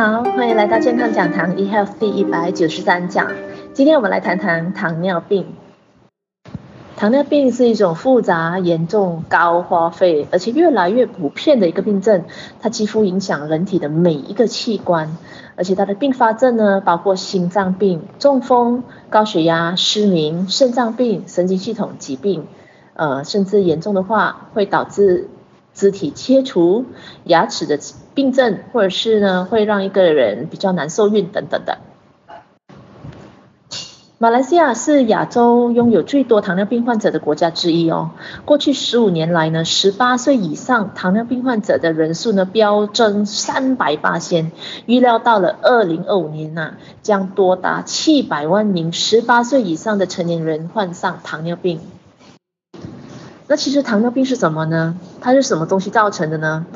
[0.00, 3.30] 好，欢迎来到健康讲堂 eHealth 第一百九十三讲。
[3.74, 5.48] 今天我们来谈谈糖尿病。
[6.96, 12.24] 糖尿病是一种复杂、严重、高花费，而且越来越普遍的一个病症。
[12.60, 15.18] 它几乎影响人体的每一个器官，
[15.56, 22.46] 而且它的并发症呢，包括心脏病、中风、高血压、失明、肾脏病、神经系统疾病，
[22.94, 25.28] 呃，甚至严重的话会导致。
[25.74, 26.86] 肢体切除、
[27.24, 27.78] 牙齿的
[28.14, 31.78] 病症，或者是呢，会让一个人比较难受孕等等的。
[34.22, 38.10] 马来西亚是亚洲拥有最多糖尿病患者的国家之一哦。
[38.44, 44.52] 过去十五年来呢，十八岁以上糖尿病患者的人数呢飙增三百八千，
[44.84, 51.80] 预料到了二零二五年呐、将多达七百万名十八岁以上的成年人患上糖尿病。
[53.46, 54.96] 那其实糖尿病是什么呢？
[55.20, 56.66] 它是什么东西造成的呢？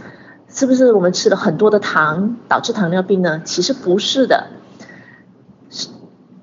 [0.48, 3.42] 是不是我们吃了很多的糖导致糖尿病呢？
[3.45, 4.47] 其实不是的。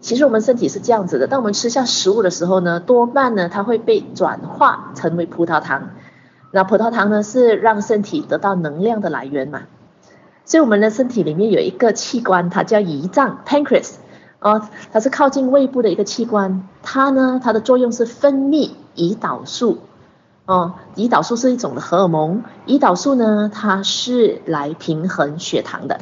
[0.02, 5.92] 其实我们身体是这样子的，当我们吃下食物的时候呢，多半呢它会被转化成为葡萄糖。
[6.52, 9.62] 那葡萄糖呢是让身体得到能量的来源嘛。
[10.44, 13.94] 所以我们的身体里面有一个器官，它叫胰脏 （pancreas），
[14.40, 16.68] 哦，它是靠近胃部的一个器官。
[16.82, 19.78] 它呢，它的作用是分泌胰岛素。
[20.52, 22.44] 哦，胰岛素是一种的荷尔蒙。
[22.68, 26.02] 胰岛素呢，它是来平衡血糖的。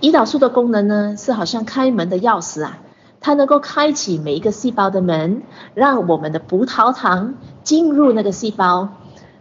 [0.00, 2.78] 胰岛素的功能呢，是好像开门的钥匙啊，
[3.20, 5.42] 它能够开启每一个细胞的门，
[5.74, 8.88] 让我们的葡萄糖进入那个细胞。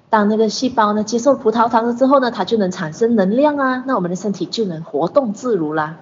[0.09, 5.99] 当那个细胞呢接受葡萄糖了之后呢，它就能产生能量啊，那我们的身体就能活动自如啦。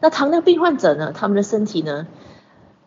[0.00, 2.06] 那糖尿病患者呢，他们的身体呢，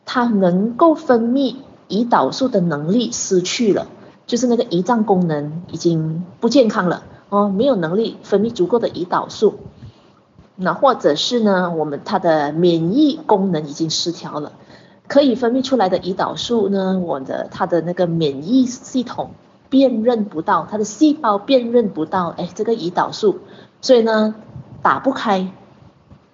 [0.05, 1.57] 它能够分泌。
[1.89, 3.87] 胰岛素的能力失去了，
[4.27, 9.59] 就是那个胰脏功能已经不健康了哦，没有能力分泌足够的胰岛素。
[10.55, 14.51] 那或者是呢，我们它的免疫功能已经失调了，
[15.07, 19.31] 可以分泌出来的胰岛素呢，我的它的那个免疫系统
[19.69, 23.39] 辨认不到，它的细胞辨认不到，哎，这个胰岛素，
[23.81, 24.35] 所以呢，
[24.81, 25.51] 打不开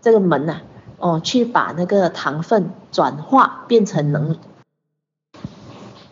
[0.02, 0.62] 这个门呐、
[0.98, 4.38] 哦，去把那个糖分转化变成能。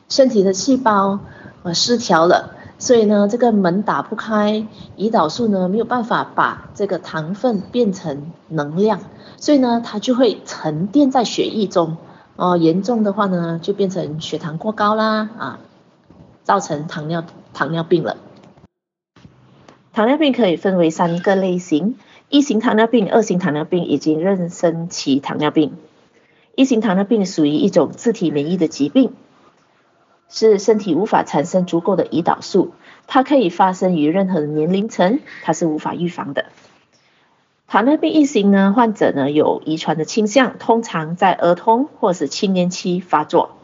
[0.10, 1.20] 身体的细胞
[1.64, 9.00] 呃失调了，所以呢，这个门打不开，胰岛素呢没有办法把这个糖分变成能量，
[9.38, 11.98] 所以呢，它就会沉淀在血液中，
[12.36, 15.60] 哦，严重的话呢，就变成血糖过高啦，啊，
[16.44, 18.18] 造成糖尿糖尿病了。
[19.94, 21.96] 糖尿病可以分为三个类型：
[22.30, 25.78] 一型糖尿病、二型糖尿病以及妊娠期糖尿病。
[26.56, 29.14] 一型糖尿病属于一种自体免疫的疾病。
[30.34, 32.74] 是身体无法产生足够的胰岛素，
[33.06, 36.46] 它可以发生于任何的年龄层，它是无法预防的。
[37.68, 43.58] 糖尿病一型呢，患者呢有遗传的倾向，通常在儿童或是青年期发作。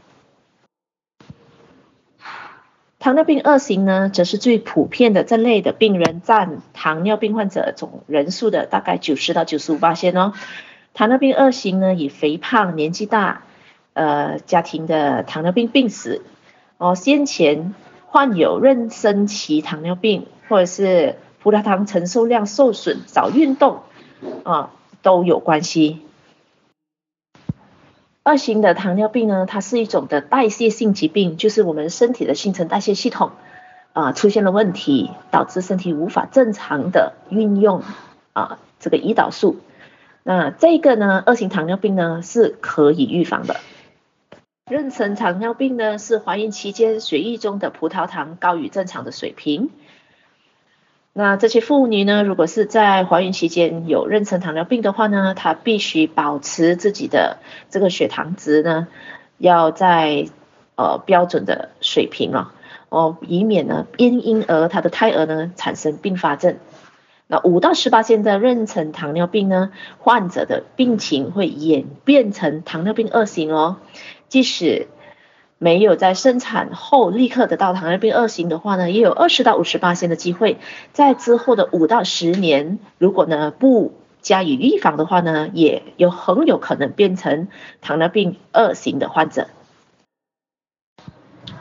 [2.99, 10.33] 糖尿病二型呢，则是最普遍的这类的病人，占糖尿病患者总人数的大概九十到九十五%哦。
[10.93, 13.41] 糖尿病二型呢，以肥胖、年纪大、
[13.93, 16.21] 呃家庭的糖尿病病史。
[16.79, 17.75] 哦，先前
[18.07, 23.79] 患有妊娠期糖尿病，或者是葡萄糖承受量受损、少运动，
[24.43, 25.99] 啊，都有关系。
[28.23, 33.31] 二型的糖尿病呢，它是一种的代谢性疾病，就是我们身体的新陈代谢系统
[33.91, 37.83] 啊出现了问题，导致身体无法正常的运用
[38.31, 39.57] 啊这个胰岛素。
[40.23, 43.57] 那这个呢，二型糖尿病呢是可以预防的。
[44.69, 49.71] 妊娠糖尿病呢，是怀孕期间血液中的葡萄糖高于正常的水平。
[51.11, 57.39] 那这些妇女呢，如果是在怀孕期间有妊娠糖尿病的话呢，她必须保持自己的
[57.71, 58.87] 这个血糖值呢，
[59.39, 60.27] 要在
[60.75, 62.53] 呃标准的水平啊，
[62.89, 66.57] 哦，以免呢因婴儿她的胎儿呢产生并发症。
[67.25, 73.77] 那五到十八岁的妊娠糖尿病呢，患者的病情会演变成糖尿病二型哦。
[74.29, 74.87] 即使
[75.57, 80.57] 没有在生产后立刻得到糖尿病二型的话呢，也有二十到五十八%的机会，
[80.93, 87.49] 在之后的五到十年，如果呢不加以预防的话呢，也有很有可能变成
[87.81, 89.47] 糖尿病二型的患者。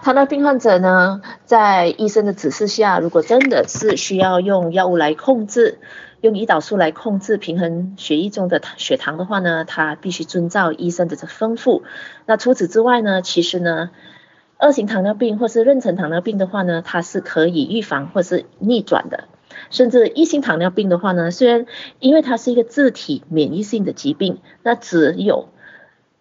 [0.01, 5.79] 糖尿病患者呢，在医生的指示下，如果真的是需要用药物来控制。
[6.21, 11.83] 用胰岛素来控制平衡血液中的血糖的话呢，他必须遵照医生的这吩咐。
[12.27, 13.91] 那除此之外呢，其实呢，
[14.57, 19.25] 二型糖尿病或是妊娠糖尿病的话呢，它是可以预防或是逆转的。
[19.71, 21.67] 甚至一型糖尿病的话呢，虽然
[22.01, 25.49] 因为它是一个自体免疫性的疾病，那只有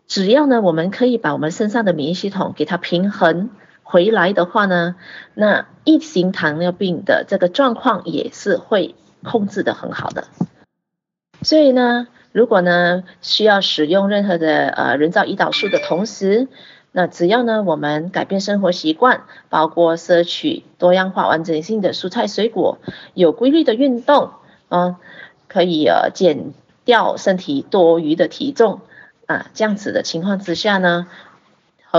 [0.06, 3.50] 只要呢，我们可以把我们身上的免疫系统给它平衡
[3.84, 4.96] 回来的话呢，
[5.34, 10.28] 那一型糖尿病的这个状况也是会控制得很好的。
[11.42, 16.48] 所以呢，如果呢需要使用任何的呃人造胰岛素的同时，
[16.92, 22.80] 那只要呢我们改变生活习惯，包括摄取多样化完整性的蔬菜水果，
[23.14, 24.32] 有规律的运动，
[24.70, 24.96] 嗯，
[25.48, 26.54] 可以呃减
[26.86, 28.82] 掉身体多余的体重
[29.28, 31.08] 啊，这样子的情况之下呢。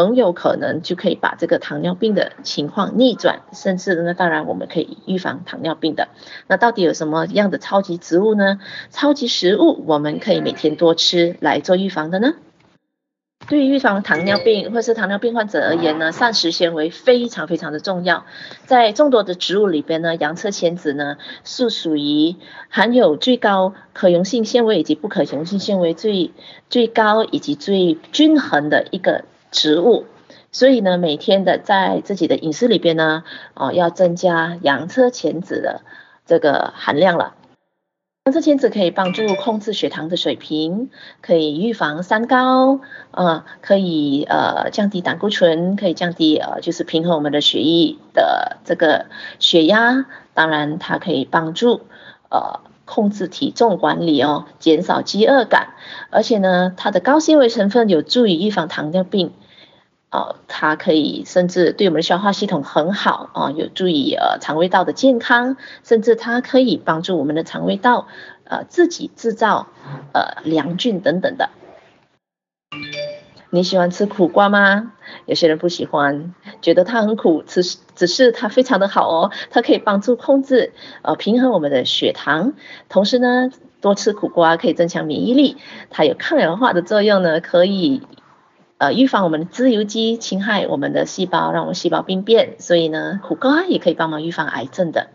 [0.06, 6.08] 很有可能就可以把这个糖尿病的情况逆转，甚至呢，当然我们可以预防糖尿病的。
[6.46, 8.60] 那到底有什么样的超级植物呢？
[8.90, 12.34] 超级食物我们可以每天多吃来做预防的呢？
[13.48, 18.26] 对于预防糖尿病或是糖尿病患者而言呢，膳食纤维非常非常的重要。
[18.66, 22.36] 在众多的植物里边呢，洋车前子呢是属于
[22.68, 26.32] 含有最高可溶性纤维以及不可溶性纤维最
[26.68, 29.24] 最高以及最均衡的一个。
[29.50, 30.06] 植物，
[30.52, 33.24] 所以呢，每天的在自己的饮食里边呢，
[33.54, 35.82] 哦，要增加洋车前子的
[36.26, 37.34] 这个含量了。
[38.24, 40.90] 洋车前子可以帮助控制血糖的水平，
[41.22, 42.80] 可以预防三高，
[43.10, 49.06] 呃，可以呃降低胆固醇，可以降低呃就是平衡我们的血液的这个
[49.38, 50.04] 血压。
[50.34, 51.86] 当然，它可以帮助
[52.30, 55.75] 呃控制体重管理哦，减少饥饿感，
[56.11, 59.32] 而且呢，它的高纤维成分有助于预防糖尿病。
[60.11, 68.08] 哦，它可以甚至对我们的消化系统很好啊，有助于呃肠胃道的健康，甚至它可以帮助我们的肠胃道
[68.44, 69.67] 呃自己制造
[70.14, 71.50] 呃良菌等等的。
[73.50, 74.93] 你喜欢吃苦瓜吗？
[75.26, 80.72] 有些人不喜欢，觉得它很苦，只是只是它非常的好哦，它可以帮助控制
[81.02, 82.52] 呃平衡我们的血糖，
[82.88, 83.50] 同时呢，
[83.81, 85.56] 多吃苦瓜可以增强免疫力，
[85.90, 88.02] 它有抗氧化的作用呢，可以。
[88.81, 92.61] 呃，预防我们的自由基侵害我们的细胞，让我们细胞病变。
[92.61, 95.08] 所以呢，苦瓜也可以帮忙预防癌症的。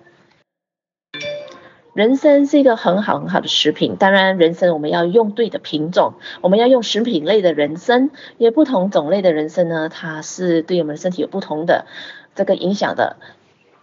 [1.93, 11.85] 人参是一个很好很好的食品，当然人参我们要用对的品种，我们要用食品类的人参，因为不同种类的人参呢，它是对我们身体有不同的
[12.35, 13.17] 这个影响的。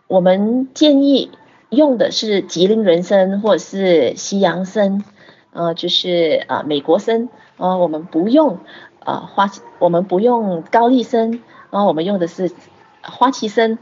[0.08, 1.30] 我们建议
[1.68, 5.04] 用的是吉林人参或者是西洋参，
[5.52, 8.58] 呃，就是呃美国参，呃，我们不用。
[9.02, 11.30] 呃，花我们不用高丽参，
[11.70, 12.52] 然后我们用的是
[13.00, 13.78] 花旗参，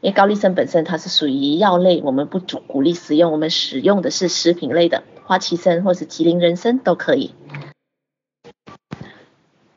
[0.00, 7.34] 因为高丽参本身它是属于药类，我们不主鼓励使用，我们使用的是食品类的花旗参或是吉林人参都可以。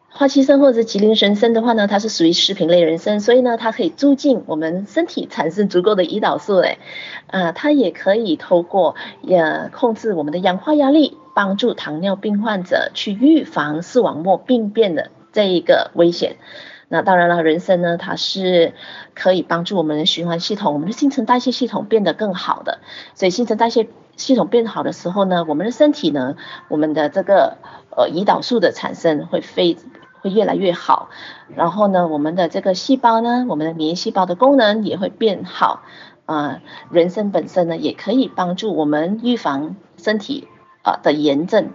[0.09, 6.77] 花旗参或者是吉林人参的话呢，它是属于食品类人参，所以呢，它可以促进我们身体产生足够的胰岛素嘞，
[7.27, 8.95] 呃，它也可以透过
[9.27, 11.17] 呃控制我们的氧化压力。
[11.35, 16.35] 帮助糖尿病患者去预防视网膜病变的这一个危险。
[16.93, 18.75] 那当然了，人参呢，它是
[19.15, 22.81] 可以帮助我们的循环系统、我们的新陈代谢系统变得更好的。
[23.15, 26.35] 所以新陈代谢系统变好的时候呢，我们的身体呢，
[26.67, 27.57] 我们的这个
[27.97, 29.75] 呃胰岛素的产生会非
[30.21, 31.09] 会越来越好。
[31.55, 35.81] 然后呢，我们的这个细胞呢，我们的免疫细胞的功能也会变好。
[36.27, 40.47] 啊、人参本身呢，也可以帮助我们预防身体。
[40.83, 41.71] 啊的炎症，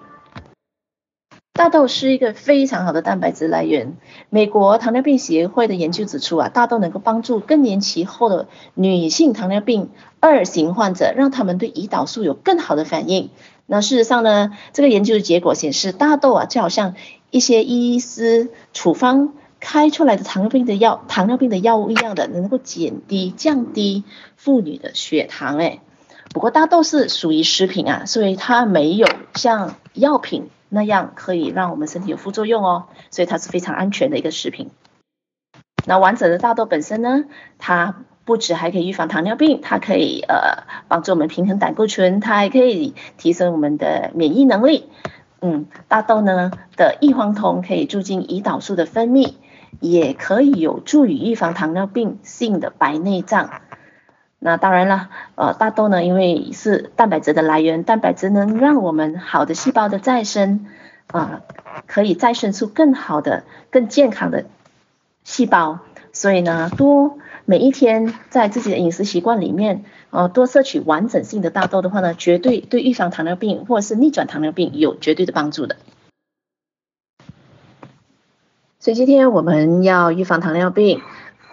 [1.59, 3.97] 大豆是一个非常好的蛋白质来源。
[4.31, 13.31] 美国糖尿病协会的研究指出啊，大豆能够帮助更年期后的女性糖尿病二型患者，让他们对胰岛素有更好的反应。
[13.67, 16.95] 那事实上呢，这个研究的结果显示，大豆啊就好像
[17.33, 24.05] 一些医师处方开出来的糖尿病的药、糖尿病的药物一样的，能够减低、降低
[24.37, 25.59] 妇女的血糖。
[25.59, 25.81] 哎。
[26.33, 34.71] 不过大豆是属于食品啊，所以它没有像药品那样可以让我们身体有副作用哦，所以它是非常安全的一个食品。
[35.87, 37.25] 那完整的大豆本身呢，
[37.59, 44.91] 它不止还可以预防糖尿病，它可以呃帮助我们平衡胆固醇，它还可以提升我们的免疫能力。
[45.41, 49.35] 嗯，大豆呢的异黄酮可以促进胰岛素的分泌，
[49.81, 53.63] 也可以有助于预防糖尿病性的白内障。
[54.41, 60.67] 那当然了，呃，大豆呢，因为是蛋白质的来源，蛋白质能让我们好的细胞的再生，
[61.09, 64.45] 啊、呃，可以再生出更好的、更健康的
[65.25, 65.81] 细胞。
[66.13, 75.75] 所以呢，多每一天在自己的饮食习惯里面，呃，多摄取完整性的大豆的话呢，绝对对预防糖尿病或者是逆转糖尿病有绝对的帮助的。
[78.79, 81.03] 所以今天我们要预防糖尿病，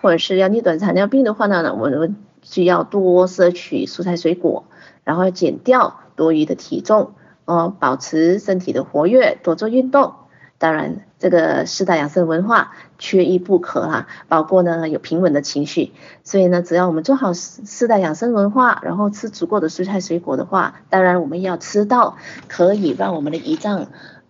[0.01, 2.15] 或者是要逆转糖尿病的话呢，我们。
[2.46, 4.64] 需要多摄取蔬菜水果，
[5.04, 7.12] 然后减掉多余的体重，
[7.44, 10.14] 哦，保持身体的活跃，多做运动。
[10.58, 15.92] 当然，这个四大养生文化缺一不可啊，包括呢有平稳的情绪。
[16.24, 22.16] 所以呢，只要我们做好四四大养生文化，然后吃足够的蔬菜水果的话，当然我们要吃到
[22.48, 23.88] 可以让我们的胰脏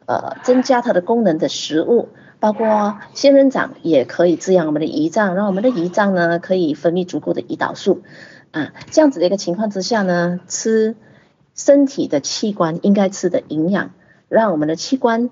[0.08, 2.10] 呃增加它的功能的食物。
[2.46, 8.04] 包括仙人掌也可以滋养我们的胰脏，让我们的胰脏呢可以分泌足够的胰岛素
[8.52, 8.72] 啊。
[8.92, 10.96] 这样子的一个情况之下呢，吃
[11.56, 13.90] 身体的器官应该吃的营养，
[14.30, 15.32] 让我们的器官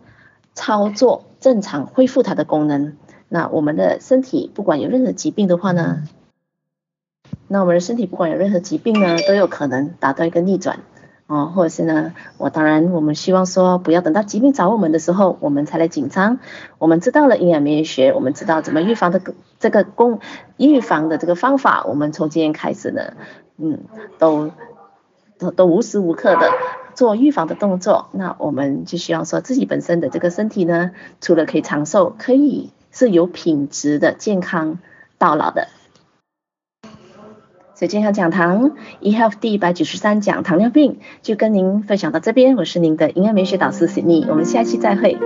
[0.55, 2.97] 操作正常，恢复它的功能。
[3.29, 6.07] 那我们的身体不管有任何疾病的话呢，
[7.47, 10.79] 那我们的身体不管有任何疾病呢，都有可能达到一个逆转。
[11.33, 16.37] 哦，或者是呢，我当然我们希望说，不要等到疾病找我们的时候，我们才来紧张。
[16.77, 19.19] 我们知道了营养免疫学，我们知道怎么预防的
[19.59, 20.19] 这个工
[20.57, 23.13] 预防的这个方法，我们从今天开始呢，
[23.57, 23.79] 嗯，
[24.19, 24.51] 都
[25.39, 26.51] 都都无时无刻的
[26.93, 28.09] 做预防的动作。
[28.11, 34.77] 那我们就希望说自己本身的这个身体呢，除了可以长寿，可以是有品质的健康
[35.17, 35.69] 到老的。
[37.87, 38.71] 健康讲堂
[39.01, 42.55] eHealth 第一百九十三讲糖尿病，就跟您分享到这边。
[42.55, 45.17] 我是您的营养美学导师 Sidney，我们下期再会。